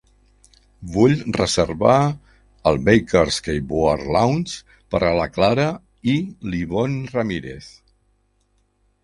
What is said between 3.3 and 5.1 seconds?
Keyboard Lounge per